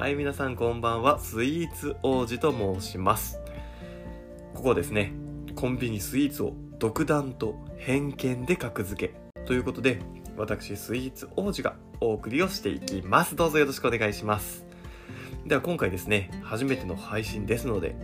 [0.00, 1.18] はい、皆さんこんばんは。
[1.18, 3.38] スイーツ王子と申します。
[4.54, 5.12] ここですね、
[5.54, 10.00] コンビニスイーツを独断と偏見で格付けということで、
[10.38, 13.36] 私スイーツ王子がお送りをしていきます。
[13.36, 14.64] どうぞよろしくお願いします。
[15.44, 17.94] では今回ですね、初めての配信ですので、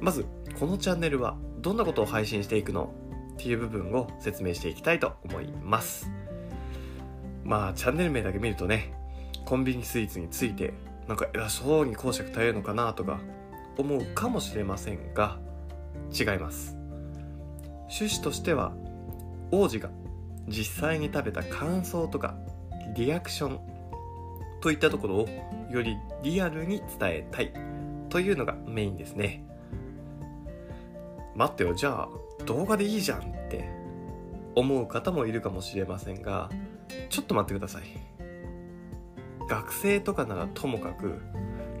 [0.00, 0.26] まず
[0.56, 2.94] このチャンネルはどんなことを配信していくの？
[3.34, 6.12] っていう部分を説明していきたいと思います。
[7.42, 8.94] まあチャンネル名だけ見るとね、
[9.44, 10.74] コンビニスイーツについて
[11.10, 13.18] なんか偉そうに講釈耐えるのかなとか
[13.76, 15.40] 思うかもしれませんが
[16.16, 16.76] 違います。
[17.88, 18.72] 趣旨としては
[19.50, 19.90] 王子が
[20.46, 22.36] 実際に食べた感想とか
[22.94, 23.60] リアクション
[24.60, 25.28] といったところを
[25.68, 27.52] よりリアルに伝えたい
[28.08, 29.44] というのがメインですね。
[31.34, 32.08] 待ってよじゃあ
[32.44, 33.68] 動画でいいじゃんって
[34.54, 36.50] 思う方もいるかもしれませんが
[37.08, 38.19] ちょっと待ってください。
[39.50, 41.18] 学生とかならともかく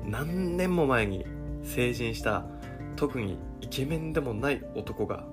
[0.04, 1.24] 何年も前に
[1.62, 2.44] 成人した
[2.96, 5.24] 特にイケメンでもない男が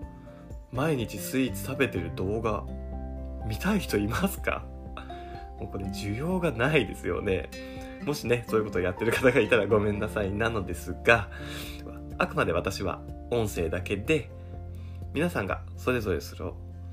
[0.72, 2.64] 毎日スイーツ食べてる動画
[3.48, 4.64] 見たい人いますか？
[5.60, 7.50] もうこれ需要がないですよね。
[8.06, 10.32] もしねそういうことをやってる方がいたらごめんなさい。
[10.32, 11.30] なのですが
[12.20, 13.02] あくまで私は
[13.32, 14.30] 音声だけで
[15.14, 16.46] 皆さんがそれぞれする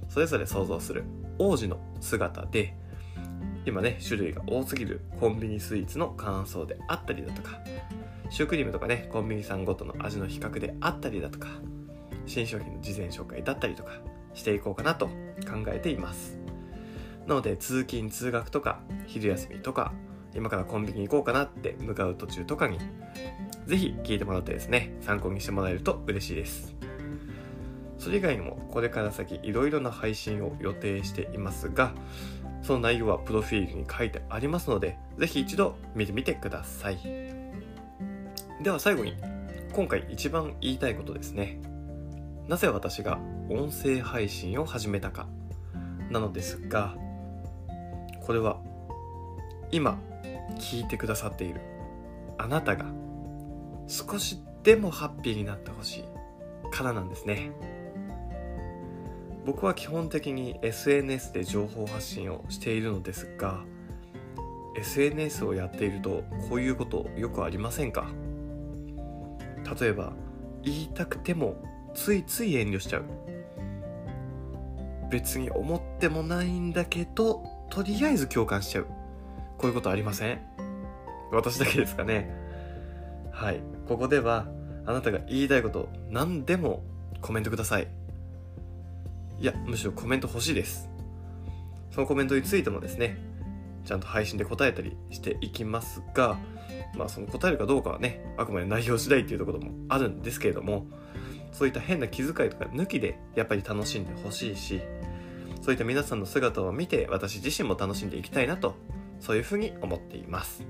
[0.08, 1.04] それぞれ想像する
[1.38, 2.74] 王子の姿で
[3.66, 7.60] 今ね種類が多すぎるコンビニスイーツの感想であったりだとか
[8.30, 11.48] シュークリームとかねコンビニさんごとの味の比較であったりだとか
[12.26, 13.92] 新商品の事前紹介だったりとか
[14.34, 16.38] していこうかなと考えています。
[17.26, 19.92] なので通勤通学とか昼休みとか
[20.34, 22.78] 今からコンビニ行こうかなって向かう途中とかに
[23.66, 26.74] ぜひ聞いてもらってですね参考にしてもらえると嬉しいです。
[27.98, 31.94] それ以外にもこれから先いろいろな配信を予定していますが
[32.64, 36.98] その内容はプロフィールに書いてありますので、ぜひ一度見てみてください。
[38.62, 39.14] では最後に、
[39.74, 41.60] 今回一番言いたいことですね。
[42.48, 43.18] なぜ私が
[43.50, 45.28] 音声配信を始めたか、
[46.10, 46.96] なのですが、
[48.22, 48.56] これは、
[49.70, 49.98] 今、
[50.58, 51.60] 聞いてくださっている、
[52.38, 52.86] あなたが、
[53.88, 56.04] 少しでもハッピーになってほしい、
[56.70, 57.50] からなんですね。
[59.44, 63.64] 僕は基本的に SNS で情報発信をしているのですが
[64.76, 68.08] SNS をやっているとこういうことよくありませんか？
[69.80, 70.14] 例えば
[70.62, 71.62] 言いたくても
[71.94, 73.04] ついつい遠慮しちゃう。
[75.10, 78.86] 別に思ってもないんだけどとりあえず共感しちゃう。
[79.58, 80.40] こういうことありません？
[81.30, 82.34] 私だけですかね？
[83.30, 83.60] はい。
[83.86, 84.48] ここでは
[84.86, 86.82] あなたが言いたいこと何でも
[87.20, 87.86] コメントください。
[89.38, 90.88] いや、むしろコメント欲しいです。
[91.90, 93.18] そのコメントについてもですね、
[93.84, 96.38] ちゃんと配信で答えたりしていきますが、
[96.96, 100.86] まあその答えるかどうかはね、あくまで内容次第っていうところもあるんですけれども、
[101.52, 104.80] そういった変な気遣いとか抜きでやっぱり楽しんでほしいし、
[105.62, 108.74] そういった皆さんの姿を見て私自身も楽しんでいきたいなと、
[109.20, 110.64] そういうふうに思っています。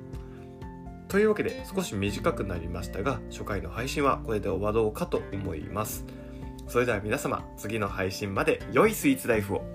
[1.09, 6.05] というわけで少し短くなりましたが、初回の配信はこれで終わろうかと思います。
[6.67, 9.74] それでは皆様、次の配信まで良いスイーツライフを。